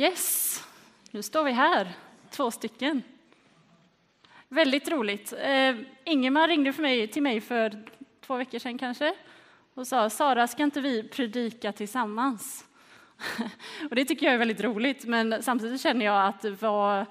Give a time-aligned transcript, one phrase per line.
[0.00, 0.64] Yes,
[1.10, 1.92] nu står vi här,
[2.30, 3.02] två stycken.
[4.48, 5.32] Väldigt roligt.
[5.32, 7.84] Eh, Ingemar ringde för mig, till mig för
[8.20, 9.14] två veckor sedan kanske
[9.74, 12.64] och sa Sara, ska inte vi predika tillsammans?
[13.90, 17.06] och det tycker jag är väldigt roligt, men samtidigt känner jag att det, var,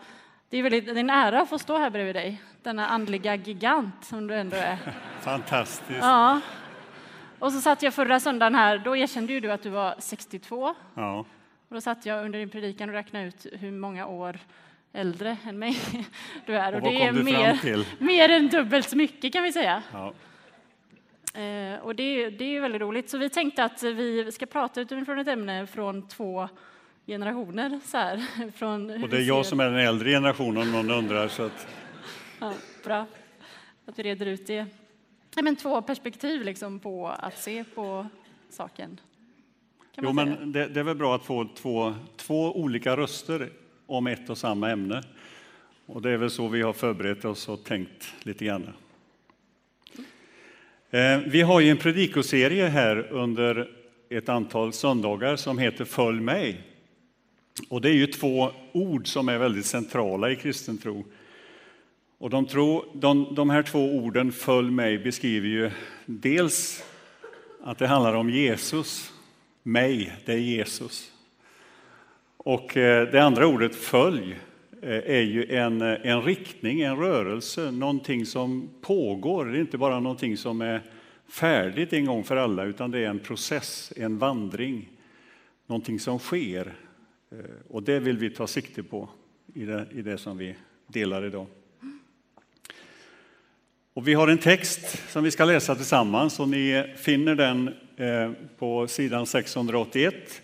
[0.50, 3.36] det, är väldigt, det är en ära att få stå här bredvid dig, denna andliga
[3.36, 4.78] gigant som du ändå är.
[5.21, 6.00] Fantastiskt.
[6.02, 6.42] Ja.
[7.40, 10.76] Och så satt jag förra söndagen här, då erkände ju du att du var 62.
[10.94, 11.26] Ja.
[11.70, 14.39] Och då satt jag under din predikan och räknade ut hur många år
[14.93, 15.78] äldre än mig
[16.46, 16.76] du är.
[16.76, 19.84] Och vad det är mer, mer än dubbelt så mycket kan vi säga.
[19.92, 20.14] Ja.
[21.42, 23.10] Eh, och det, det är väldigt roligt.
[23.10, 26.50] Så vi tänkte att vi ska prata utifrån ett ämne från två
[27.07, 27.79] generationer.
[27.86, 31.28] Så här, från Och det är jag som är den äldre generationen om någon undrar.
[31.28, 31.68] Så att,
[32.40, 33.06] Ja, bra
[33.86, 34.66] att vi reder ut det.
[35.36, 38.08] Nej, men två perspektiv liksom på att se på
[38.50, 39.00] saken.
[39.95, 43.50] Jo, men det, det är väl bra att få två, två olika röster
[43.86, 45.04] om ett och samma ämne.
[45.86, 48.70] Och det är väl så vi har förberett oss och tänkt lite grann.
[50.90, 53.70] Eh, Vi har ju en predikoserie här under
[54.10, 56.62] ett antal söndagar som heter Följ mig.
[57.70, 61.06] Och det är ju två ord som är väldigt centrala i kristen tro.
[62.17, 65.72] Och de, tro, de, de här två orden, följ mig, beskriver ju
[66.06, 66.84] dels
[67.64, 69.14] att det handlar om Jesus,
[69.64, 71.12] mig, det är Jesus.
[72.38, 74.40] Och eh, det andra ordet, följ,
[74.82, 79.46] eh, är ju en, eh, en riktning, en rörelse, någonting som pågår.
[79.46, 80.82] Det är inte bara någonting som är
[81.28, 84.90] färdigt en gång för alla, utan det är en process, en vandring,
[85.68, 86.73] någonting som sker.
[87.68, 89.10] Och det vill vi ta sikte på
[89.54, 90.56] i det, i det som vi
[90.88, 91.46] delar idag.
[94.00, 98.31] Och vi har en text som vi ska läsa tillsammans och ni finner den eh,
[98.58, 100.42] på sidan 681.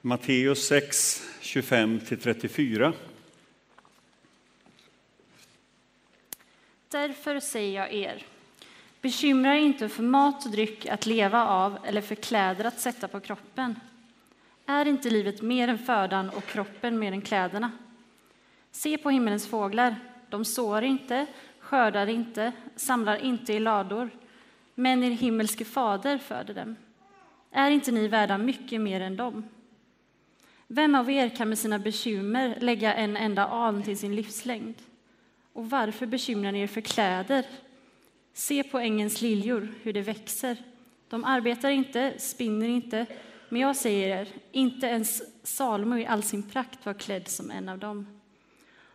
[0.00, 2.92] Matteus 6, 25-34.
[6.88, 8.22] Därför säger jag er,
[9.00, 13.08] bekymra er inte för mat och dryck att leva av eller för kläder att sätta
[13.08, 13.80] på kroppen.
[14.66, 17.70] Är inte livet mer än födan och kroppen mer än kläderna?
[18.70, 19.96] Se på himmelens fåglar,
[20.30, 21.26] de sår inte,
[21.70, 24.10] skördar inte, samlar inte i lador,
[24.74, 26.76] men er himmelske fader föder dem.
[27.50, 29.44] Är inte ni värda mycket mer än dem?
[30.66, 34.74] Vem av er kan med sina bekymmer lägga en enda aln till sin livslängd?
[35.52, 37.44] Och varför bekymrar ni er för kläder?
[38.32, 40.56] Se på ängens liljor, hur de växer.
[41.08, 43.06] De arbetar inte, spinner inte,
[43.48, 47.68] men jag säger er, inte ens Salomo i all sin prakt var klädd som en
[47.68, 48.19] av dem.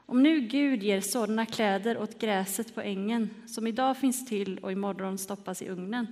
[0.06, 4.72] Om nu Gud ger sådana kläder åt gräset på ängen, som idag finns till och
[4.72, 6.08] imorgon stoppas i ugnen,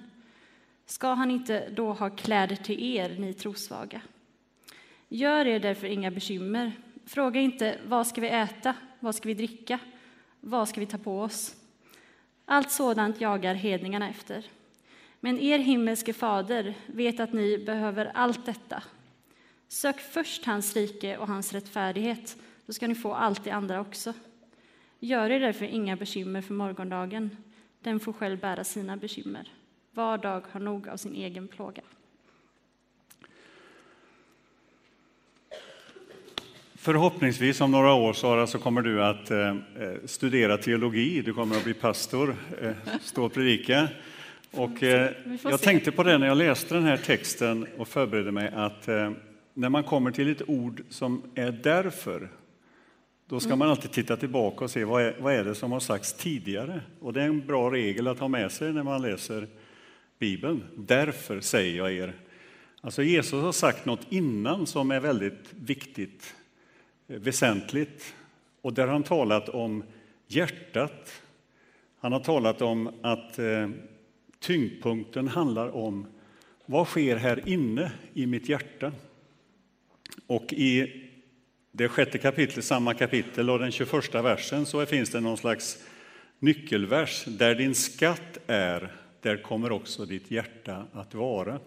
[0.85, 4.01] ska han inte då ha kläder till er, ni trosvaga?
[5.09, 6.71] Gör er därför inga bekymmer.
[7.05, 9.79] Fråga inte vad ska vi äta, vad ska vi dricka,
[10.39, 11.55] vad ska vi ta på oss?
[12.45, 14.45] Allt sådant jagar hedningarna efter.
[15.19, 18.83] Men er himmelske fader vet att ni behöver allt detta.
[19.67, 24.13] Sök först hans rike och hans rättfärdighet, då ska ni få allt det andra också.
[24.99, 27.37] Gör er därför inga bekymmer för morgondagen.
[27.81, 29.51] Den får själv bära sina bekymmer.
[29.91, 31.81] Var dag har nog av sin egen plåga.
[36.75, 39.55] Förhoppningsvis om några år, Sara, så kommer du att eh,
[40.05, 41.21] studera teologi.
[41.21, 43.87] Du kommer att bli pastor, eh, stå och predika.
[44.51, 47.87] Och, eh, Vi får jag tänkte på det när jag läste den här texten och
[47.87, 49.11] förberedde mig att eh,
[49.53, 52.29] när man kommer till ett ord som är därför,
[53.27, 55.79] då ska man alltid titta tillbaka och se vad är, vad är det som har
[55.79, 56.81] sagts tidigare.
[56.99, 59.47] Och det är en bra regel att ha med sig när man läser
[60.19, 60.63] Bibeln.
[60.77, 62.13] Därför säger jag er.
[62.81, 66.35] Alltså Jesus har sagt något innan som är väldigt viktigt,
[67.07, 68.15] väsentligt.
[68.61, 69.83] Och där har han talat om
[70.27, 71.21] hjärtat.
[71.99, 73.69] Han har talat om att eh,
[74.39, 76.05] tyngdpunkten handlar om
[76.65, 78.91] vad sker här inne i mitt hjärta.
[80.27, 81.02] Och i
[81.75, 85.83] det sjätte kapitlet, samma kapitel och den 21 versen så finns det någon slags
[86.39, 87.23] nyckelvers.
[87.25, 91.59] Där din skatt är, där kommer också ditt hjärta att vara.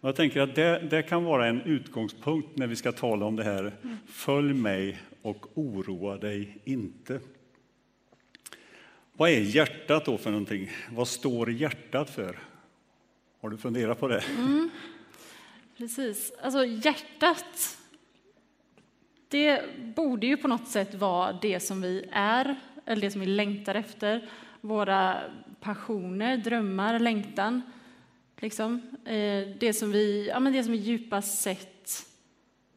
[0.00, 3.36] Och jag tänker att det, det kan vara en utgångspunkt när vi ska tala om
[3.36, 3.72] det här.
[4.06, 7.20] Följ mig och oroa dig inte.
[9.12, 10.70] Vad är hjärtat då för någonting?
[10.90, 12.38] Vad står hjärtat för?
[13.40, 14.24] Har du funderat på det?
[14.38, 14.70] Mm.
[15.76, 16.32] Precis.
[16.42, 17.78] Alltså hjärtat,
[19.32, 19.62] det
[19.94, 22.56] borde ju på något sätt vara det som vi är,
[22.86, 24.28] eller det som vi längtar efter.
[24.60, 25.20] Våra
[25.60, 27.62] passioner, drömmar, längtan.
[28.36, 28.96] Liksom.
[29.04, 32.06] Eh, det, som vi, ja, men det som vi djupast sett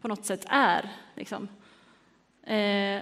[0.02, 0.90] på något sätt är.
[1.16, 1.48] Liksom.
[2.44, 3.02] Eh,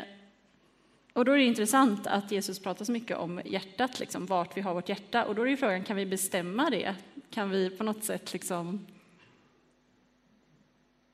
[1.14, 4.62] och då är det intressant att Jesus pratar så mycket om hjärtat, liksom, vart vi
[4.62, 5.26] har vårt hjärta.
[5.26, 6.96] Och då är det frågan, kan vi bestämma det?
[7.30, 8.88] Kan vi på något sätt liksom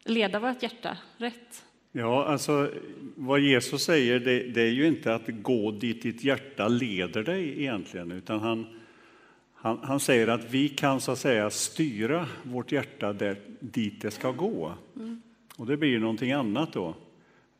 [0.03, 1.65] leda vårt hjärta rätt?
[1.91, 2.71] Ja, alltså
[3.15, 7.61] vad Jesus säger, det, det, är ju inte att gå dit ditt hjärta leder dig
[7.61, 8.65] egentligen, utan han,
[9.53, 14.11] han, han säger att vi kan så att säga styra vårt hjärta där, dit det
[14.11, 14.73] ska gå.
[14.95, 15.21] Mm.
[15.55, 16.95] Och det blir någonting annat då.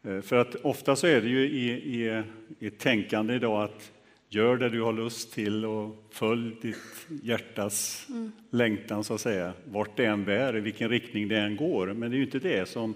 [0.04, 2.24] Eh, för att ofta så är det ju i, i,
[2.60, 3.92] i tänkande idag att
[4.30, 8.32] gör det du har lust till och följ ditt hjärtas mm.
[8.50, 11.88] längtan så att säga, vart det än bär, i vilken riktning det än går.
[11.88, 12.94] Men det är ju inte det som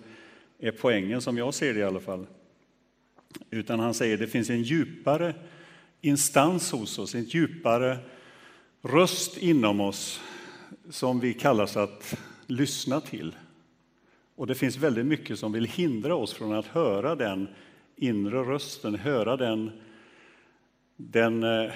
[0.63, 2.27] är poängen, som jag ser det i alla fall.
[3.50, 5.36] Utan han säger att det finns en djupare
[6.01, 7.98] instans hos oss, en djupare
[8.81, 10.21] röst inom oss
[10.89, 12.15] som vi kallas att
[12.48, 13.36] lyssna till.
[14.36, 17.48] Och det finns väldigt mycket som vill hindra oss från att höra den
[17.95, 19.71] inre rösten, höra den,
[20.95, 21.71] den eh,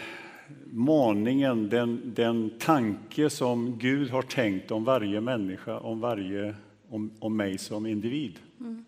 [0.65, 6.55] maningen, den, den tanke som Gud har tänkt om varje människa, om, varje,
[6.89, 8.39] om, om mig som individ.
[8.59, 8.85] Mm.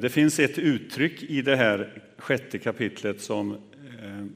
[0.00, 4.26] Det finns ett uttryck i det här sjätte kapitlet som, eh,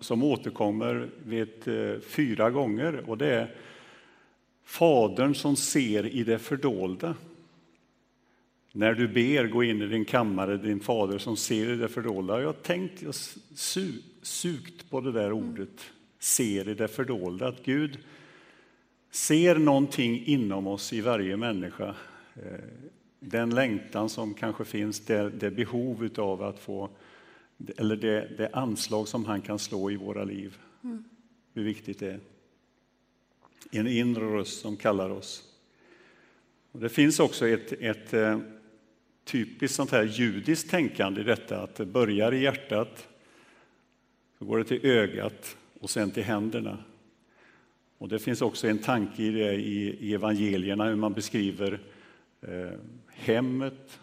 [0.00, 3.54] som återkommer vet, eh, fyra gånger och det är
[4.64, 7.14] Fadern som ser i det fördolda.
[8.72, 12.40] När du ber, gå in i din kammare, din fader som ser i det fördolda.
[12.40, 17.48] Jag har tänkt, jag su, sugt på det där ordet, ser i det fördolda.
[17.48, 17.98] Att Gud
[19.10, 21.94] ser någonting inom oss i varje människa.
[22.44, 22.58] Eh,
[23.20, 26.90] den längtan som kanske finns, det, det behov av att få,
[27.76, 30.56] eller det, det anslag som han kan slå i våra liv.
[30.84, 31.04] Mm.
[31.54, 32.20] Hur viktigt det är
[33.70, 35.44] en inre röst som kallar oss.
[36.72, 38.38] Och det finns också ett, ett eh,
[39.24, 43.08] typiskt sånt här judiskt tänkande i detta, att det börjar i hjärtat,
[44.38, 46.78] så går det till ögat och sen till händerna.
[47.98, 51.80] Och det finns också en tanke i det i, i evangelierna, hur man beskriver
[53.08, 54.00] hemmet,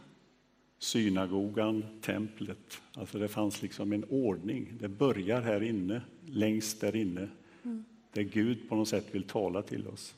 [0.77, 2.81] synagogan, templet.
[2.93, 4.73] Alltså det fanns liksom en ordning.
[4.79, 7.27] Det börjar här inne, längst där inne.
[7.63, 7.85] Mm
[8.15, 10.15] där Gud på något sätt vill tala till oss.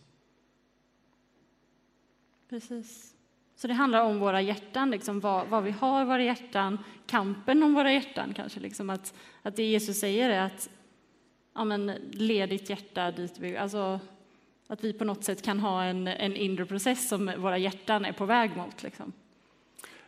[2.50, 3.14] Precis.
[3.56, 6.78] Så det handlar om våra hjärtan, liksom vad, vad vi har i våra hjärtan,
[7.08, 8.60] kampen om våra hjärtan kanske.
[8.60, 10.70] Liksom att, att det Jesus säger är att
[11.54, 13.58] ja, men, led ditt hjärta dit vi...
[13.58, 14.00] Alltså,
[14.68, 18.14] att vi på något sätt kan ha en, en inre process som våra hjärtan är
[18.14, 18.84] på väg mot.
[18.84, 19.14] Liksom.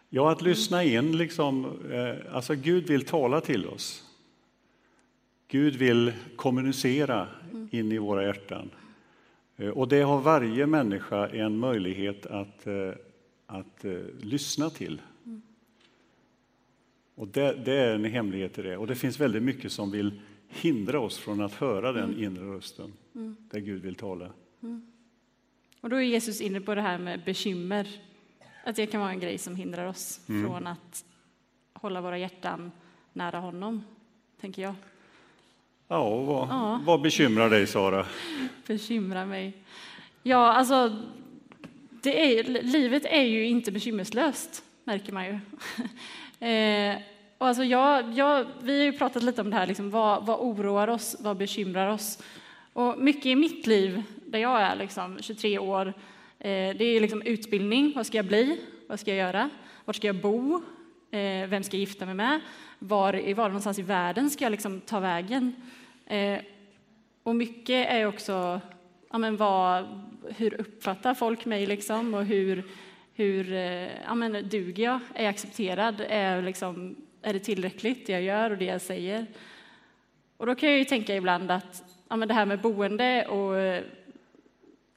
[0.09, 1.17] Ja, att lyssna in.
[1.17, 4.03] Liksom, eh, alltså Gud vill tala till oss.
[5.47, 7.27] Gud vill kommunicera
[7.71, 8.69] in i våra hjärtan.
[9.57, 12.91] Eh, och det har varje människa en möjlighet att, eh,
[13.45, 13.85] att
[14.19, 15.01] lyssna till.
[17.15, 18.77] Och det, det, är en hemlighet i det.
[18.77, 22.23] Och det finns väldigt mycket som vill hindra oss från att höra den mm.
[22.23, 23.35] inre rösten, mm.
[23.51, 24.29] där Gud vill tala.
[24.63, 24.81] Mm.
[25.81, 27.87] Och då är Jesus inne på det här med bekymmer,
[28.63, 30.49] att det kan vara en grej som hindrar oss mm.
[30.49, 31.05] från att
[31.73, 32.71] hålla våra hjärtan
[33.13, 33.83] nära honom,
[34.41, 34.75] tänker jag.
[35.87, 36.81] Ja, vad, ja.
[36.85, 38.05] vad bekymrar dig, Sara?
[38.67, 39.53] Bekymrar mig?
[40.23, 40.95] Ja, alltså,
[42.01, 45.31] det är, livet är ju inte bekymmerslöst, märker man ju.
[46.47, 47.01] eh,
[47.37, 50.39] och alltså jag, jag, vi har ju pratat lite om det här, liksom, vad, vad
[50.39, 52.23] oroar oss, vad bekymrar oss?
[52.73, 55.87] Och mycket i mitt liv, där jag är liksom, 23 år,
[56.39, 57.93] eh, det är liksom utbildning.
[57.95, 58.61] Vad ska jag bli?
[58.87, 59.49] Vad ska jag göra?
[59.85, 60.61] Var ska jag bo?
[61.11, 62.39] Eh, vem ska jag gifta mig med?
[62.79, 65.55] Var, var någonstans i världen ska jag liksom ta vägen?
[66.05, 66.39] Eh,
[67.23, 68.61] och mycket är också
[69.11, 69.85] ja, men vad,
[70.37, 72.63] hur uppfattar folk mig liksom och hur,
[73.13, 74.99] hur eh, ja, men duger jag?
[75.13, 76.01] Är jag accepterad?
[76.09, 79.25] Är, liksom, är det tillräckligt det jag gör och det jag säger?
[80.37, 83.57] Och då kan jag ju tänka ibland att ja, men det här med boende och
[83.57, 83.83] eh,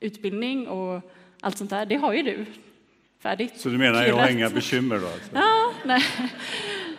[0.02, 2.47] utbildning och allt sånt där, det har ju du
[3.23, 3.61] färdigt.
[3.61, 5.06] Så du menar jag har inga bekymmer då?
[5.06, 5.30] Alltså.
[5.35, 6.02] Ja, nej.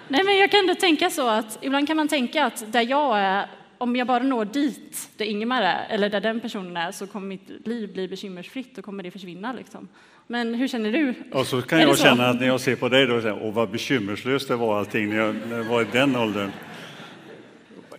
[0.08, 3.20] nej, men jag kan ändå tänka så att ibland kan man tänka att där jag
[3.20, 3.48] är
[3.84, 7.28] om jag bara når dit, där Ingemar är, eller där den personen är, så kommer
[7.28, 9.54] mitt liv bli bekymmersfritt och kommer det försvinna.
[9.54, 9.88] Liksom.
[10.28, 11.14] Men hur känner du?
[11.32, 12.04] Och så kan jag så?
[12.04, 15.18] känna att när jag ser på dig, då, åh vad bekymmerslöst det var allting när
[15.18, 16.52] jag, när jag var i den åldern.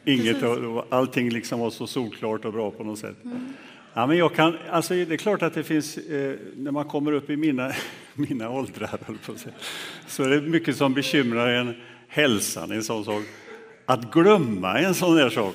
[0.05, 3.25] Inget, och, allting liksom var så solklart och bra på något sätt.
[3.25, 3.53] Mm.
[3.97, 7.13] Ja, men jag kan, alltså det är klart att det finns, eh, när man kommer
[7.13, 7.73] upp i mina,
[8.15, 8.99] mina åldrar,
[10.07, 11.75] så är det mycket som bekymrar en.
[12.09, 13.23] Hälsan en sån sak.
[13.87, 15.55] Att glömma en sån där sak.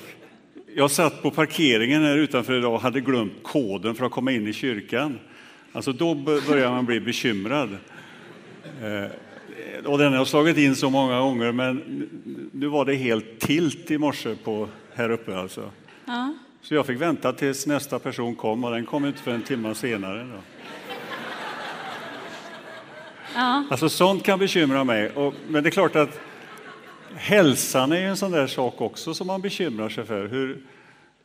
[0.74, 4.48] Jag satt på parkeringen här utanför idag och hade glömt koden för att komma in
[4.48, 5.18] i kyrkan.
[5.72, 7.76] Alltså då börjar man bli bekymrad.
[8.82, 12.08] Eh, och den har slagit in så många gånger, men
[12.52, 15.38] nu var det helt tilt i morse på, här uppe.
[15.38, 15.70] Alltså.
[16.04, 16.34] Ja.
[16.62, 19.74] Så jag fick vänta tills nästa person kom och den kom inte för en timme
[19.74, 20.24] senare.
[20.24, 20.40] Då.
[23.34, 23.64] Ja.
[23.70, 25.10] Alltså sånt kan bekymra mig.
[25.10, 26.20] Och, men det är klart att
[27.14, 30.28] hälsan är en sån där sak också som man bekymrar sig för.
[30.28, 30.62] Hur,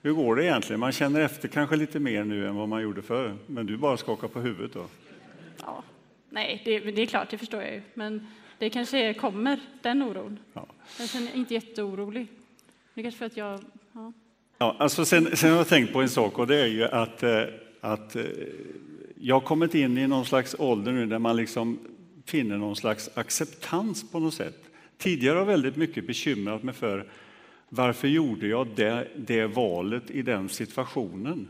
[0.02, 0.80] hur går det egentligen?
[0.80, 3.36] Man känner efter kanske lite mer nu än vad man gjorde förr.
[3.48, 4.86] Men du bara skakar på huvudet då.
[5.62, 5.84] ja.
[6.30, 7.82] Nej, det, det är klart, det förstår jag ju.
[7.94, 8.28] Men
[8.58, 10.40] det kanske kommer, den oron.
[10.54, 10.66] Ja.
[11.00, 12.28] Jag känner inte jätteorolig.
[12.94, 13.60] Det är kanske för att jag...
[13.92, 14.14] Ja.
[14.58, 17.24] Ja, alltså sen, sen har jag tänkt på en sak och det är ju att,
[17.24, 17.42] eh,
[17.82, 18.24] att eh,
[19.20, 21.80] jag har kommit in i någon slags ålder nu där man liksom
[22.26, 24.64] finner någon slags acceptans på något sätt.
[24.98, 27.06] Tidigare har jag väldigt mycket bekymrat mig för
[27.70, 31.48] varför gjorde jag det, det valet i den situationen?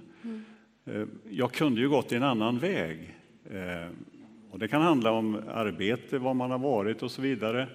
[0.86, 3.12] Eh, Jag kunde ju gått en annan väg.
[4.52, 7.68] Och det kan handla om arbete, var man har varit och så vidare.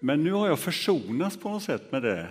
[0.00, 2.28] Men nu har jag försonats på något sätt med det.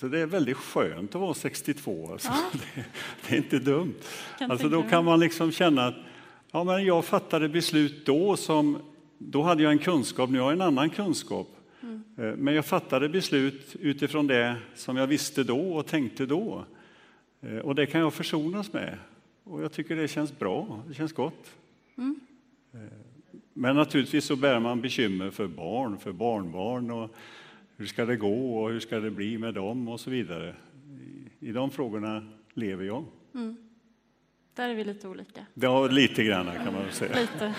[0.00, 2.12] Så det är väldigt skönt att vara 62.
[2.12, 2.32] Alltså.
[2.52, 2.84] Det,
[3.28, 3.94] det är inte dumt.
[4.38, 5.94] Kan Alltså då kan man liksom känna att
[6.50, 8.78] ja, men jag fattade beslut då som...
[9.18, 11.48] Då hade jag en kunskap, nu har jag en annan kunskap.
[11.82, 12.02] Mm.
[12.18, 16.64] Eh, Men jag fattade beslut utifrån det som jag visste då och tänkte då.
[17.40, 18.98] Eh, Och det kan jag försonas med.
[19.44, 21.50] Och jag tycker det känns bra, det känns gott.
[21.96, 22.20] Mm.
[22.74, 22.80] Eh,
[23.52, 27.14] Men naturligtvis så bär man bekymmer för barn, för barnbarn och
[27.78, 30.54] hur ska det gå och hur ska det bli med dem och så vidare.
[31.40, 33.04] I- I de frågorna lever jag.
[34.54, 35.46] Där är vi lite olika.
[35.54, 37.20] Ja, lite grann kan man säga.
[37.20, 37.54] Lite.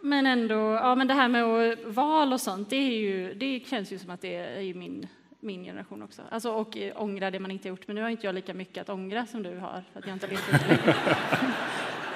[0.00, 3.92] Men ändå, ja men det här med val och sånt, det, är ju, det känns
[3.92, 5.06] ju som att det är min,
[5.40, 6.22] min generation också.
[6.30, 7.86] Alltså, och ångra det man inte gjort.
[7.86, 10.28] Men nu har inte jag lika mycket att ångra som du har, att jag inte.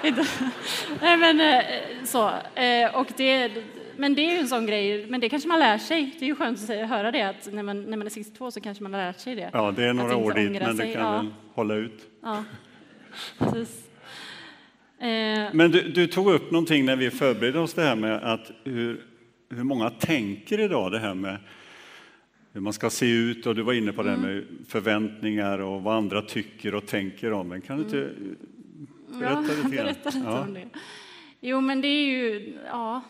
[0.04, 0.24] Inte-
[1.00, 1.64] Nej men eh,
[2.04, 2.28] så.
[2.60, 3.48] Eh, Och det,
[3.98, 6.14] men det är ju en sån grej, men det kanske man lär sig.
[6.18, 8.60] Det är ju skönt att höra det, att när man, när man är 62 så
[8.60, 9.50] kanske man har lärt sig det.
[9.52, 11.12] Ja, det är några år dit, men det kan ja.
[11.16, 12.10] väl hålla ut.
[12.22, 12.44] Ja,
[13.38, 13.88] precis.
[14.98, 15.06] Eh,
[15.52, 19.00] Men du, du tog upp någonting när vi förberedde oss det här med att hur,
[19.50, 21.38] hur många tänker idag det här med
[22.52, 25.82] hur man ska se ut och du var inne på det här med förväntningar och
[25.82, 27.60] vad andra tycker och tänker om en.
[27.60, 28.10] Kan du inte
[29.18, 29.70] berätta ja, lite grann?
[29.70, 30.40] berätta lite Ja.
[30.40, 30.68] om det.
[31.40, 33.02] Jo, men det är ju, ja,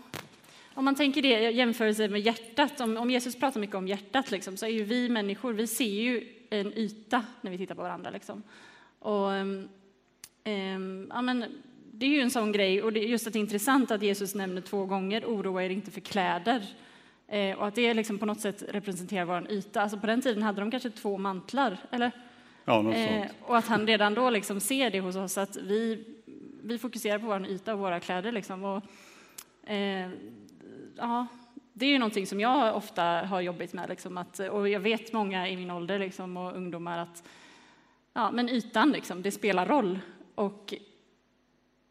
[0.76, 4.30] om man tänker det i jämförelse med hjärtat, om, om Jesus pratar mycket om hjärtat,
[4.30, 7.82] liksom, så är ju vi människor, vi ser ju en yta när vi tittar på
[7.82, 8.10] varandra.
[8.10, 8.42] Liksom.
[8.98, 9.32] Och,
[10.44, 11.44] ehm, ja, men,
[11.92, 14.02] det är ju en sån grej, och det är just att det är intressant att
[14.02, 16.62] Jesus nämner två gånger, oroa er inte för kläder.
[17.28, 19.82] Eh, och att det liksom på något sätt representerar vår yta.
[19.82, 22.10] Alltså på den tiden hade de kanske två mantlar, eller?
[22.64, 23.32] Ja, något Eh, sånt.
[23.40, 26.04] och att han redan då liksom ser det hos oss, att vi,
[26.62, 28.32] vi fokuserar på vår yta och våra kläder.
[28.32, 28.64] Liksom.
[28.64, 30.10] Och, eh,
[30.98, 31.26] ja,
[31.72, 33.88] det är ju någonting som jag ofta har jobbat med.
[33.88, 37.22] Liksom, att, och jag vet många i min ålder liksom, och ungdomar att
[38.12, 39.98] ja, men ytan, liksom, det spelar roll.
[40.34, 40.74] Och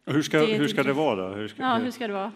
[0.05, 0.91] Hur ska, det hur ska det intresse.
[0.93, 1.35] vara då?
[1.35, 2.31] Hur ska, ja, hur ska det vara?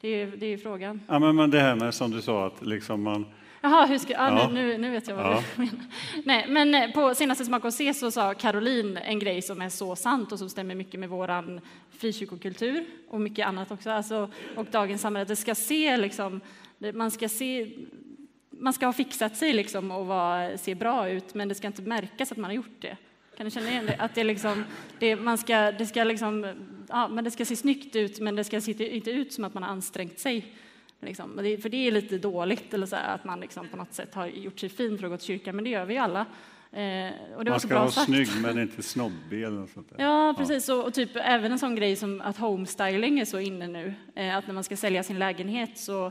[0.00, 1.00] Det är, det är frågan.
[1.08, 3.26] ja, men, men det här med som du sa att liksom man...
[3.64, 4.48] Jaha, hur ska, ja, Ja.
[4.48, 5.42] Nu, nu, nu vet jag vad Ja.
[5.56, 5.84] du menar.
[6.24, 9.68] Nej, men eh, på senaste Smak och se så sa Caroline en grej som är
[9.68, 14.66] så sant och som stämmer mycket med våran frikyrkokultur och mycket annat också, alltså, och
[14.70, 15.24] dagens samhälle.
[15.24, 16.40] Det ska se liksom,
[16.94, 17.70] man ska se
[18.50, 21.82] man ska ha fixat sig liksom och vara, se bra ut, men det ska inte
[21.82, 22.96] märkas att man har gjort det.
[23.36, 23.96] Kan du känna igen det?
[23.98, 24.64] Att det, liksom,
[24.98, 26.46] det, man ska, det, ska liksom,
[26.88, 29.54] ja, men det ska se snyggt ut, men det ska se inte ut som att
[29.54, 30.54] man har ansträngt sig.
[31.00, 31.36] Liksom.
[31.36, 34.14] Det, för det är lite dåligt, eller så här, att man liksom på något sätt
[34.14, 36.26] har gjort sig fin för att gå till kyrkan, men det gör vi alla.
[36.72, 37.10] Eh,
[37.48, 38.06] Man ska vara sagt.
[38.06, 40.04] snygg men inte snobbig eller något sånt där.
[40.04, 40.68] Ja, precis.
[40.68, 43.94] Och, och typ även en sån grej som att homestyling är så inne nu.
[44.14, 46.10] Eh, att när man ska sälja sin lägenhet så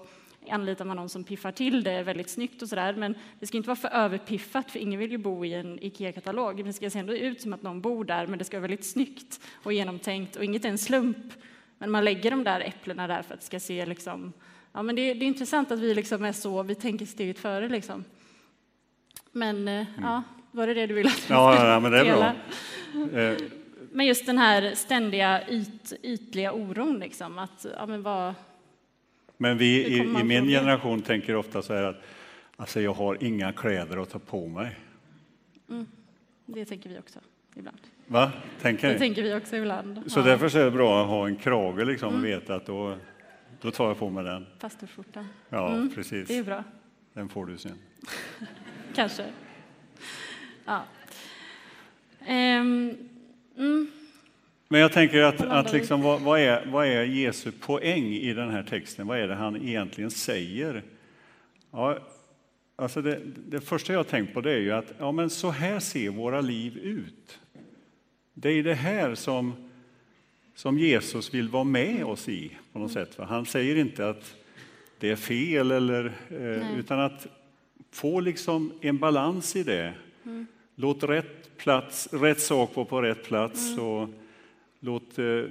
[0.50, 2.94] anlitar man någon som piffar till det väldigt snyggt och sådär.
[2.94, 6.66] Men det ska inte vara för överpiffat, för ingen vill ju bo i en IKEA-katalog.
[6.66, 8.86] Det ska se ändå ut som att någon bor där, men det ska vara väldigt
[8.86, 11.34] snyggt och genomtänkt och inget är en slump.
[11.78, 14.34] Men man lägger de där äpplena där för att det ska se liksom...
[14.74, 17.70] Ja, men det, det är intressant att vi liksom är så, vi tänker steget före
[17.70, 18.03] liksom.
[19.32, 23.22] Men eh, ja, var det det du ville att Ja, ja, men det är bra.
[23.22, 23.38] Eh,
[23.92, 28.34] Men just den här ständiga yt, ytliga oron, liksom, att ja, men vad,
[29.38, 30.53] Men vi i, i min från det?
[30.60, 32.01] generation tänker ofta så här att
[32.56, 34.80] alltså jag har inga kläder att ta på mig.
[36.46, 37.20] det tänker vi också
[37.56, 37.77] ibland.
[38.08, 38.32] Va?
[38.62, 40.12] Tänker Det tänker vi också ibland.
[40.12, 42.20] Så ja, därför är det bra att ha en krage liksom Mm.
[42.22, 42.96] och veta att då,
[43.63, 44.46] då tar jag på mig den.
[44.60, 45.27] Pastorsskjortan.
[45.50, 46.27] Ja, Mm, precis.
[46.27, 46.63] Det är bra,
[47.13, 47.77] Den får du sen.
[48.96, 49.25] kanske.
[50.65, 50.84] Ja.
[52.25, 52.98] Ehm,
[54.67, 58.50] Men jag tänker att, att liksom, vad, vad, är, vad är Jesu poäng i den
[58.50, 59.08] här texten?
[59.08, 60.84] Vad är det han egentligen säger?
[61.72, 61.98] Ja,
[62.75, 65.50] alltså det, det första jag har tänkt på det är ju att ja, men så
[65.50, 67.39] här ser våra liv ut.
[68.34, 69.62] Det är det här som,
[70.55, 73.15] som Jesus vill vara med oss i på något sätt.
[73.17, 74.36] Han säger inte att
[75.00, 77.27] det är fel, eller, eh, utan att
[77.91, 79.93] få liksom en balans i det.
[80.75, 84.10] Låt rätt, plats, rätt sak vara på rätt plats och
[84.79, 85.43] låt eh,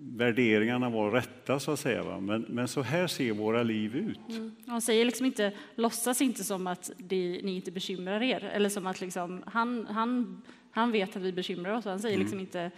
[0.00, 2.02] värderingarna vara rätta, så att säga.
[2.02, 2.20] Va?
[2.20, 4.40] Men, men så här ser våra liv ut.
[4.66, 8.44] Han säger liksom inte, låtsas inte som att det, ni inte bekymrar er.
[8.44, 11.84] Eller som att liksom, han, han, han vet att vi bekymrar oss.
[11.84, 12.70] Han säger liksom inte,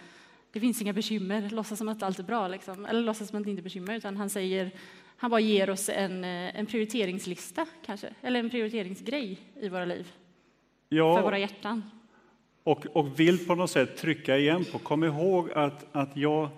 [0.51, 2.47] det finns inga bekymmer, låtsas som att allt är bra.
[2.47, 2.85] Liksom.
[2.85, 3.95] Eller låtsas som att det inte är bekymmer.
[3.95, 4.71] Utan han säger,
[5.17, 8.09] han bara ger oss en, eh, en prioriteringslista kanske.
[8.21, 10.03] Eller en prioriteringsgrej i våra liv.
[10.03, 11.83] För Ja, våra hjärtan.
[12.63, 16.49] och, och vill på något sätt trycka igen på, kom ihåg att, att jag,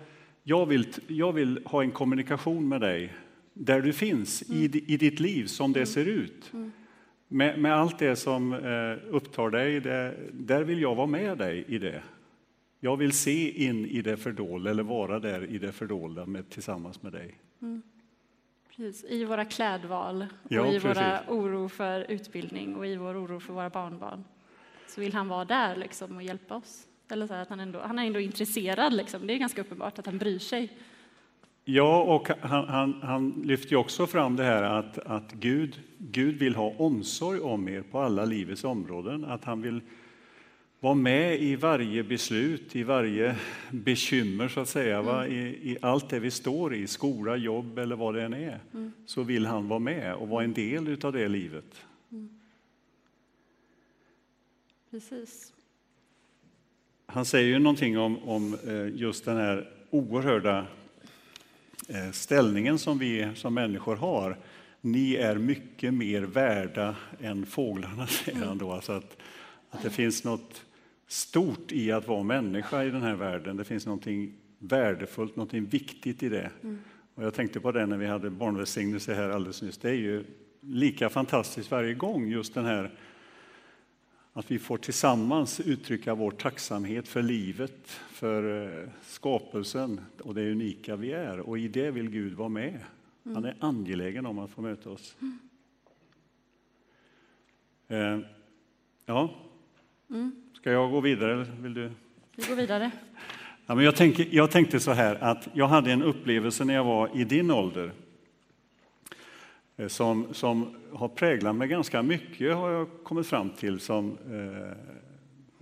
[0.44, 3.14] jag, vill, jag vill ha en kommunikation med dig
[3.54, 6.52] där du finns i, di- i ditt liv som det ser ut.
[7.28, 11.66] Med, med allt det som eh, upptar dig, det, där vill jag vara med dig
[11.68, 12.04] i det.
[12.84, 17.02] Jag vill se in i det fördolda, eller vara där i det fördolda med, tillsammans
[17.04, 17.36] med dig.
[18.76, 19.04] Precis.
[19.04, 20.86] I våra klädval Ja, och i precis.
[20.86, 24.24] våra oro för utbildning och i vår oro för våra barnbarn.
[24.88, 26.88] Så vill han vara där liksom och hjälpa oss.
[27.12, 28.94] Eller så att han, ändå, han är ändå intresserad.
[28.94, 29.28] Liksom.
[29.28, 30.78] Det är ganska uppenbart att han bryr sig.
[31.66, 36.56] Ja, och han, han, han lyfter också fram det här att, att Gud, Gud vill
[36.56, 39.26] ha omsorg om er på alla livets områden.
[39.26, 39.82] Att han vill
[40.84, 43.36] vara med i varje beslut, i varje
[43.72, 45.02] bekymmer, så att säga.
[45.02, 45.28] Va?
[45.28, 48.60] I, I allt det vi står i, skola, jobb eller vad det än är,
[49.06, 51.86] så vill han vara med och vara en del av det livet.
[54.92, 55.54] Precis.
[57.06, 60.66] Han säger ju någonting om, om eh, just den här oerhörda
[61.88, 64.38] eh, ställningen som vi som människor har.
[64.82, 68.72] Ni är mycket mer värda än fåglarna, säger han då.
[68.72, 69.18] Alltså att,
[69.70, 70.66] att det finns något
[71.08, 73.58] stort i att vara människa i den här världen.
[73.58, 76.52] Det finns någonting värdefullt, någonting viktigt i det.
[77.16, 79.78] Och jag tänkte på det när vi hade barnvälsignelse här alldeles nyss.
[79.78, 80.24] Det är ju
[80.60, 82.92] lika fantastiskt varje gång, just den här
[84.34, 90.96] att vi får tillsammans uttrycka vår tacksamhet för livet, för eh, skapelsen och det unika
[90.96, 91.40] vi är.
[91.40, 92.80] Och i det vill Gud vara med.
[93.24, 95.16] Han är angelägen om att få möta oss.
[97.88, 98.20] Eh,
[99.06, 99.36] ja.
[100.64, 101.34] Ska jag gå vidare?
[101.34, 101.92] Eller vill du?
[102.36, 102.92] Vi går vidare.
[103.66, 106.84] Ja, men jag, tänker, jag tänkte så här att jag hade en upplevelse när jag
[106.84, 107.92] var i din ålder
[109.78, 114.78] eh, som, som har präglat mig ganska mycket, har jag kommit fram till, som, eh,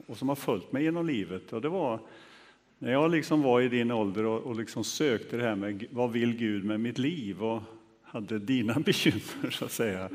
[0.07, 1.53] och som har följt mig genom livet.
[1.53, 1.99] Och det var
[2.79, 6.11] när jag liksom var i din ålder och, och liksom sökte det här med vad
[6.11, 7.61] vill Gud med mitt liv och
[8.03, 10.09] hade dina bekymmer, så att säga.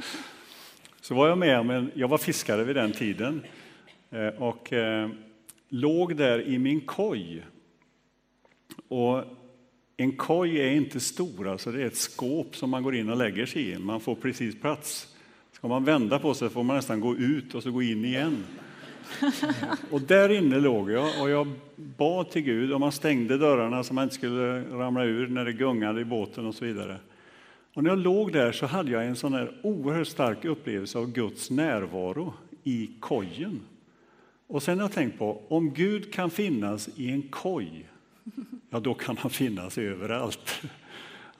[1.00, 3.42] Så var jag med om en, jag var fiskare vid den tiden
[4.38, 5.10] och eh,
[5.68, 7.42] låg där i min koj
[8.88, 9.24] och
[9.96, 13.16] en koj är inte stor, alltså det är ett skåp som man går in och
[13.16, 13.78] lägger sig i.
[13.78, 15.14] Man får precis plats.
[15.52, 18.44] Ska man vända på sig får man nästan gå ut och så gå in igen.
[19.90, 23.94] Och där inne låg jag och jag bad till Gud och man stängde dörrarna så
[23.94, 26.96] man inte skulle ramla ur när det gungade i båten och så vidare.
[27.74, 31.12] Och när jag låg där så hade jag en sån här oerhört stark upplevelse av
[31.12, 33.60] Guds närvaro i kojen.
[34.46, 37.86] Och sen har jag tänkt på, om Gud kan finnas i en koj,
[38.70, 40.62] ja då kan han finnas överallt.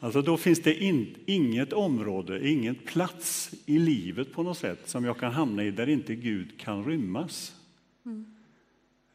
[0.01, 5.05] Alltså då finns det in, inget område, ingen plats i livet på något sätt som
[5.05, 7.55] jag kan hamna i där inte Gud kan rymmas.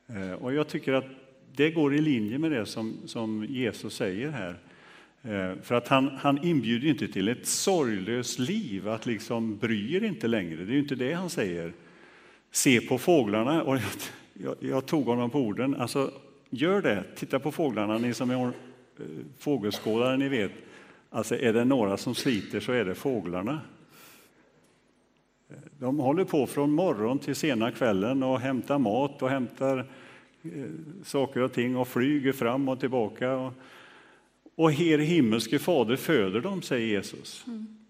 [0.07, 1.05] Eh, Och jag tycker att
[1.55, 4.59] det går i linje med det som, som Jesus säger här.
[5.21, 9.95] Eh, För att han, han inbjuder ju inte till ett sorglöst liv, att liksom bry
[9.95, 10.65] er inte längre.
[10.65, 11.73] Det är inte det han säger.
[12.51, 13.63] Se på fåglarna.
[13.63, 13.83] Och jag,
[14.33, 15.75] jag, jag tog honom på orden.
[15.75, 16.11] Alltså,
[16.49, 17.03] gör det.
[17.15, 18.51] Titta på fåglarna, ni som är eh,
[19.39, 20.51] fågelskådare, ni vet.
[21.09, 23.61] Alltså, är det några som sliter så är det fåglarna.
[25.49, 29.77] Eh, de håller på från morgon till sena kvällen och hämtar mat och hämtar
[30.41, 30.65] eh,
[31.03, 33.35] saker och ting och flyger fram och tillbaka.
[33.35, 33.53] Och,
[34.55, 37.43] och er himmelske fader föder dem, säger Jesus.
[37.47, 37.80] Mm.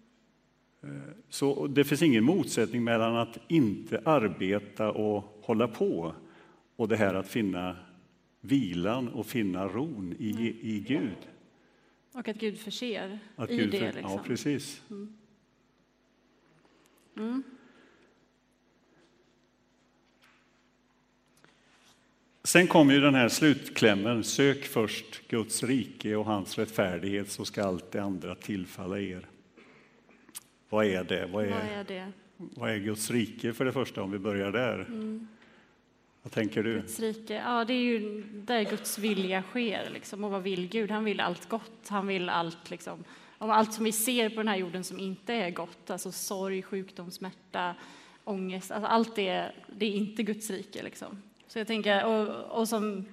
[1.28, 6.14] Så det finns ingen motsättning mellan att inte arbeta och hålla på
[6.76, 7.76] och det här att finna
[8.40, 11.16] vilan och finna ron i, i Gud.
[12.12, 13.78] Och att Gud förser Att i Gud det.
[13.78, 14.10] för- Liksom.
[14.10, 14.82] Ja, precis.
[22.44, 27.64] Sen kommer ju den här slutklämmen, sök först Guds rike och hans rättfärdighet så ska
[27.64, 29.26] allt det andra tillfalla er.
[30.72, 31.26] Vad är det?
[31.26, 32.12] Vad är, Vad är det?
[32.36, 34.86] vad är Guds rike för det första om vi börjar där?
[36.22, 36.74] Vad tänker du?
[36.74, 39.90] Guds rike, ja det är ju där Guds vilja sker.
[39.92, 40.24] Liksom.
[40.24, 40.90] Och vad vill Gud?
[40.90, 41.88] Han vill allt gott.
[41.88, 43.04] Han vill allt, liksom,
[43.38, 46.62] om allt som vi ser på den här jorden som inte är gott, alltså sorg,
[46.62, 47.74] sjukdom, smärta,
[48.24, 50.82] ångest, alltså allt det, det är inte Guds rike.
[50.82, 51.22] Liksom.
[51.46, 53.04] Så jag tänker, och, och som,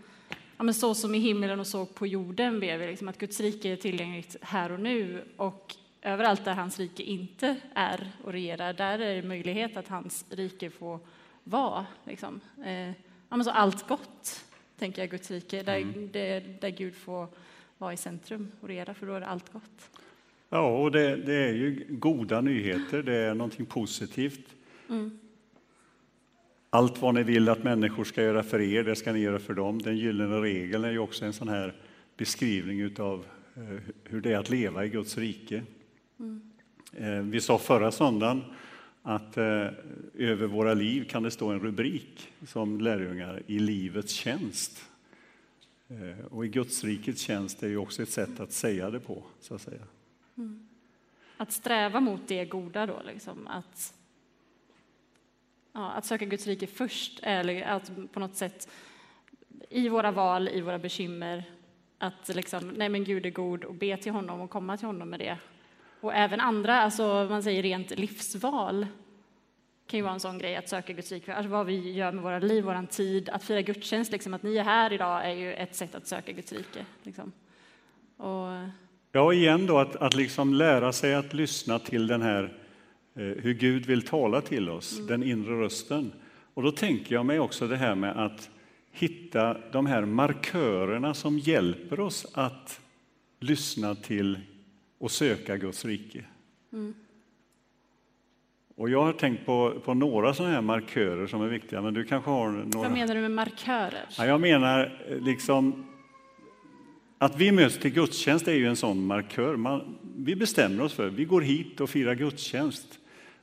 [0.57, 3.39] ja, men så som i himlen och så på jorden ber vi liksom, att Guds
[3.39, 8.73] rike är tillgängligt här och nu och överallt där hans rike inte är och regerar,
[8.73, 10.99] där är det möjlighet att hans rike får
[11.43, 11.85] vara.
[12.03, 12.41] Liksom.
[12.65, 14.45] Eh, så allt gott,
[14.77, 17.27] tänker jag, Guds rike, där, det, där Gud får
[17.77, 19.89] vara i centrum och regera, för då är det allt gott.
[20.49, 24.55] Ja, och det, det är ju goda nyheter, det är någonting positivt.
[26.69, 29.53] Allt vad ni vill att människor ska göra för er, det ska ni göra för
[29.53, 29.81] dem.
[29.81, 31.75] Den gyllene regeln är ju också en sån här
[32.17, 33.25] beskrivning av
[34.03, 35.63] hur det är att leva i Guds rike.
[36.19, 36.41] Mm.
[36.93, 38.43] Eh, vi sa förra söndagen
[39.01, 39.67] att eh,
[40.13, 44.85] över våra liv kan det stå en rubrik som lärjungar, i livets tjänst.
[45.87, 49.23] Eh, och i Guds rikets tjänst är ju också ett sätt att säga det på,
[49.39, 49.81] så att säga.
[50.37, 50.67] Mm.
[51.37, 53.93] Att sträva mot det goda då, liksom, att,
[55.73, 58.69] ja, att söka Guds rike först, eller att på något sätt
[59.69, 61.43] i våra val, i våra bekymmer,
[61.97, 65.09] att liksom, nej men Gud är god och be till honom och komma till honom
[65.09, 65.37] med det.
[66.01, 68.87] Och även andra, alltså man säger rent livsval,
[69.87, 72.23] kan ju vara en sån grej att söka Guds rike, alltså vad vi gör med
[72.23, 75.53] våra liv, vår tid, att fira gudstjänst, liksom, att ni är här idag är ju
[75.53, 76.85] ett sätt att söka Guds rike.
[77.03, 77.31] Liksom.
[78.17, 78.47] Och,
[79.11, 82.43] Ja, igen då att, att liksom lära sig att lyssna till den här,
[83.15, 86.11] eh, hur Gud vill tala till oss, den inre rösten.
[86.53, 88.49] Och då tänker jag mig också det här med att
[88.91, 92.79] hitta de här markörerna som hjälper oss att
[93.39, 94.39] lyssna till
[94.99, 96.23] och söka Guds rike.
[98.75, 102.03] Och jag har tänkt på, på några sådana här markörer som är viktiga, men du
[102.03, 102.79] kanske har några?
[102.79, 104.05] vad menar du med markörer?
[104.17, 105.85] Ja, jag menar eh, liksom
[107.17, 109.55] att vi möts till gudstjänst är ju en sån markör.
[109.55, 112.99] Man, vi bestämmer oss för vi går hit och firar gudstjänst.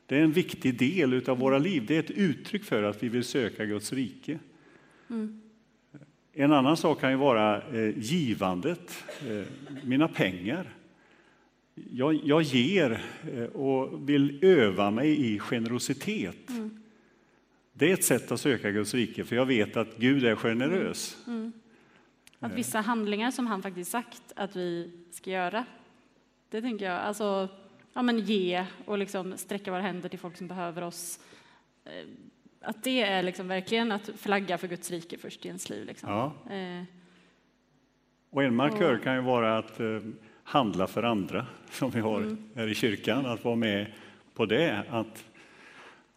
[0.06, 1.84] Det är en viktig del av våra liv.
[1.86, 4.38] Det är ett uttryck för att vi vill söka Guds rike.
[6.32, 9.42] En annan sak kan ju vara eh, givandet, eh,
[9.84, 10.76] mina pengar.
[11.90, 13.02] Jag, jag ger
[13.34, 16.50] eh, och vill öva mig i generositet.
[17.72, 21.16] Det är ett sätt att söka Guds rike, för jag vet att Gud är generös.
[22.40, 25.64] Att vissa handlingar som han faktiskt sagt att vi ska göra,
[26.50, 27.48] det tänker jag, alltså
[27.92, 31.20] ja, men ge och liksom sträcka våra händer till folk som behöver oss.
[31.84, 31.90] Eh,
[32.60, 35.86] Att det är liksom verkligen att flagga för Guds rike först i ens liv.
[35.86, 36.08] Liksom.
[36.10, 36.54] Ja.
[36.54, 36.84] Eh,
[38.30, 40.00] Och en markör kan ju vara att eh,
[40.46, 43.86] handla för andra, som vi har här i kyrkan, att vara med
[44.34, 44.82] på det.
[44.90, 45.24] Att,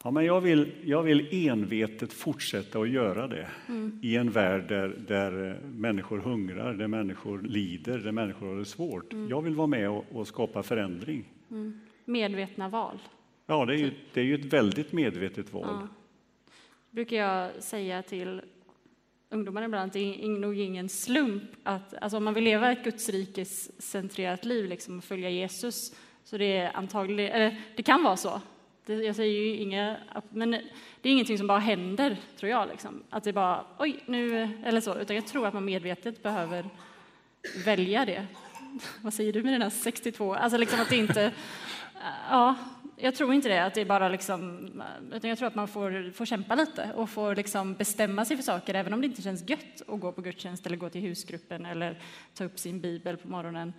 [0.04, 3.48] ja, men jag, vill, jag vill envetet fortsätta att göra det
[4.02, 9.14] i en värld där, där människor hungrar, där människor lider, där människor har det svårt.
[9.30, 11.26] Jag vill vara med och, och skapa förändring.
[12.06, 13.00] medvetna val.
[13.46, 15.68] Ja, det är ju, det är ju ett väldigt medvetet val.
[15.68, 15.88] Ja.
[16.92, 18.42] brukar jag säga till
[19.30, 22.84] ungdomar ibland att det är nog ingen slump att alltså om man vill leva ett
[22.84, 25.94] Guds rikes centrerat liv liksom, och följa Jesus
[26.30, 28.42] så det är antagligen, eller det kan vara så.
[28.86, 29.98] Det, jag säger ju inga,
[30.30, 30.52] men
[31.02, 32.68] det är ingenting som bara händer, tror jag.
[32.68, 33.04] Liksom.
[33.10, 35.00] Att det bara, oj, nu, eller så.
[35.00, 36.70] Utan jag tror att man medvetet behöver
[37.66, 38.28] välja det.
[39.02, 40.34] Vad säger du med den här 62?
[40.34, 41.32] Alltså liksom att det inte,
[42.30, 42.56] ja,
[43.02, 44.70] jag tror inte det, att det är bara liksom,
[45.14, 48.44] utan jag tror att man får, får kämpa lite och får liksom bestämma sig för
[48.44, 51.66] saker, även om det inte känns gött att gå på gudstjänst eller gå till husgruppen
[51.66, 52.00] eller
[52.34, 53.74] ta upp sin bibel på morgonen,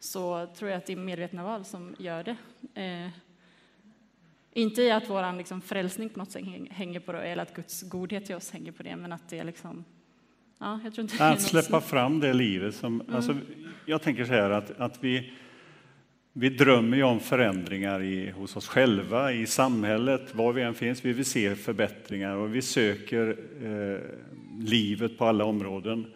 [0.00, 2.36] så tror jag att det är medvetna val som gör det.
[2.82, 3.10] Eh,
[4.52, 7.54] inte i att vår liksom frälsning på något sätt häng- hänger på det, eller att
[7.54, 9.84] Guds godhet till oss hänger på det, men att det är liksom,
[10.58, 13.02] ja, jag tror inte det är Att släppa fram det livet som...
[13.12, 13.36] Alltså,
[13.86, 15.32] jag tänker så här att, att vi,
[16.38, 21.04] vi drömmer ju om förändringar i, hos oss själva, i samhället, var vi än finns.
[21.04, 24.00] Vi vill se förbättringar och vi söker eh,
[24.66, 26.06] livet på alla områden.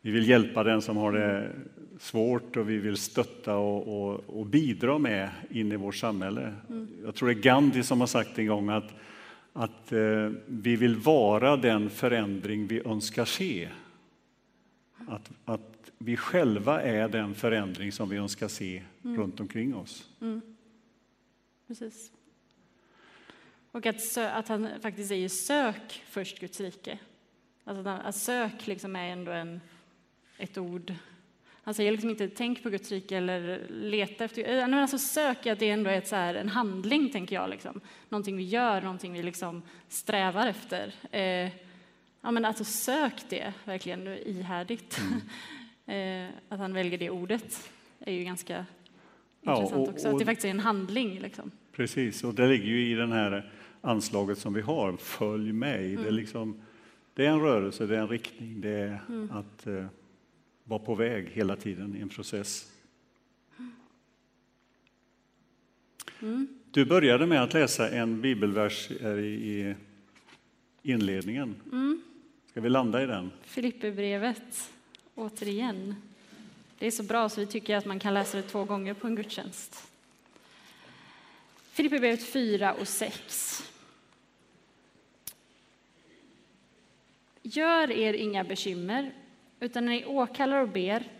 [0.00, 1.50] Vi vill hjälpa den som har det
[1.98, 6.54] svårt och vi vill stötta och, och, och bidra med in i vårt samhälle.
[7.04, 8.94] Jag tror det är Gandhi som har sagt en gång att,
[9.52, 13.68] att eh, vi vill vara den förändring vi önskar se.
[15.08, 15.71] Att, att
[16.04, 20.08] vi själva är den förändring som vi önskar se runt omkring oss.
[21.66, 22.12] Precis.
[23.72, 26.98] Och att, att han faktiskt säger sök först Guds rike.
[27.64, 29.60] Alltså, att sök liksom är ändå en,
[30.38, 30.94] ett ord.
[31.64, 34.66] Han säger liksom inte tänk på Guds rike eller leta efter...
[34.66, 37.50] Men alltså sök, att det ändå är ett så här, en handling, tänker jag.
[37.50, 37.80] Liksom.
[38.08, 40.94] Någonting vi gör, någonting vi liksom strävar efter.
[41.10, 41.50] Eh,
[42.20, 44.98] ja, men alltså sök det verkligen ihärdigt.
[44.98, 45.20] Mm.
[45.86, 48.66] eh, att han väljer det ordet är ju ganska
[49.40, 50.08] ja, intressant och, också.
[50.08, 51.20] Att det faktiskt är en handling.
[51.20, 51.50] Liksom.
[51.72, 55.90] Precis, och det ligger ju i den här anslaget som vi har, följ mig.
[55.90, 56.02] Mm.
[56.02, 56.62] Det, är liksom,
[57.14, 59.30] det är en rörelse, det är en riktning, det är mm.
[59.30, 59.86] att eh,
[60.64, 62.72] vara på väg hela tiden i en process.
[66.22, 66.48] Mm.
[66.70, 69.74] Du började med att läsa en bibelvers i
[70.82, 71.54] inledningen.
[71.72, 72.02] Mm.
[72.46, 73.30] Ska vi landa i den?
[73.42, 74.72] Filipperbrevet,
[75.14, 75.96] återigen.
[76.78, 79.06] Det är så bra så vi tycker att man kan läsa det två gånger på
[79.06, 79.88] en gudstjänst.
[81.72, 83.70] Filipperbrevet 4 och 6.
[87.42, 89.12] Gör er inga bekymmer,
[89.60, 91.10] utan när ni åkallar och ber,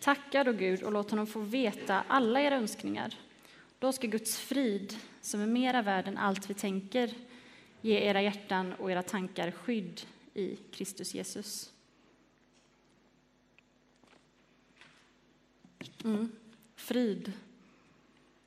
[0.00, 3.14] tacka då Gud och låt honom få veta alla era önskningar.
[3.78, 7.10] Då ska Guds frid, som är mera värd än allt vi tänker,
[7.80, 10.00] ge era hjärtan och era tankar skydd
[10.34, 11.72] i Kristus Jesus.
[16.04, 16.28] Mm.
[16.76, 17.32] Frid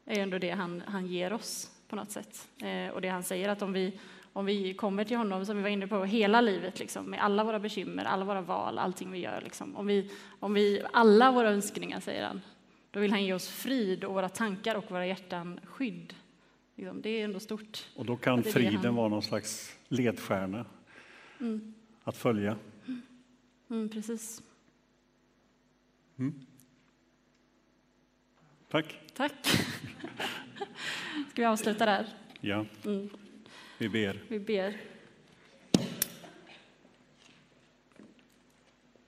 [0.06, 2.48] är ändå det han, han ger oss på något sätt.
[2.64, 4.00] Eh, och det han säger att om vi,
[4.34, 7.44] om vi kommer till honom, som vi var inne på, hela livet, liksom, med alla
[7.44, 11.50] våra bekymmer, alla våra val, allting vi gör, liksom, om, vi, om vi, alla våra
[11.50, 12.42] önskningar, säger han,
[12.92, 16.14] då vill han ge oss frid och våra tankar och våra hjärtan skydd.
[16.76, 17.90] Liksom, det är ändå stort.
[17.96, 18.96] Och då kan friden han...
[18.96, 20.66] vara någon slags ledstjärna
[21.40, 21.74] mm.
[22.04, 22.58] att följa.
[23.70, 24.42] Mm, precis.
[26.18, 26.46] Mm.
[28.72, 29.00] Tack.
[29.14, 29.34] Tack.
[31.30, 32.08] Ska vi avsluta där?
[32.42, 32.66] Ja.
[32.86, 33.10] Mm.
[33.78, 34.20] Vi ber.
[34.28, 34.78] Vi ber.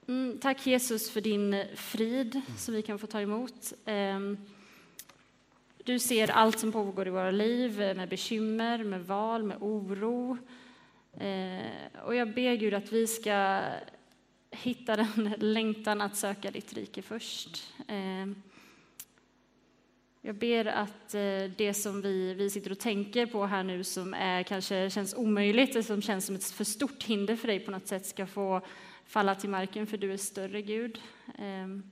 [0.06, 3.72] Mm, tack Jesus för din frid som vi kan få ta emot.
[3.84, 4.38] Ehm,
[5.84, 10.38] du ser allt som pågår i våra liv med bekymmer, med val, med oro.
[11.20, 13.60] Eh, och jag ber Gud att vi ska
[14.50, 17.72] hitta den längtan att söka ditt rike först.
[20.26, 24.14] Jag ber att eh, det som vi, vi sitter och tänker på här nu som
[24.14, 27.70] är, kanske känns omöjligt, eller som känns som ett för stort hinder för dig på
[27.70, 28.60] något sätt ska få
[29.04, 31.00] falla till marken, för du är större Gud.
[31.38, 31.82] Ehm,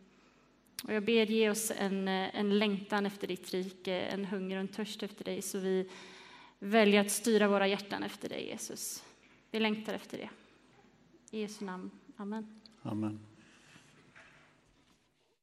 [0.85, 4.68] och jag ber ge oss en, en längtan efter ditt rike, en hunger och en
[4.68, 5.88] törst efter dig, så vi
[6.59, 9.05] väljer att styra våra hjärtan efter dig, Jesus.
[9.51, 10.29] Vi längtar efter det.
[11.31, 11.90] I Jesu namn.
[12.16, 12.61] Amen.
[12.83, 13.32] Amen.